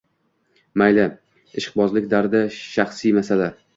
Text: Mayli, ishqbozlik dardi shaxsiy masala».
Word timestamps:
Mayli, 0.81 1.03
ishqbozlik 1.63 2.07
dardi 2.15 2.43
shaxsiy 2.57 3.15
masala». 3.19 3.53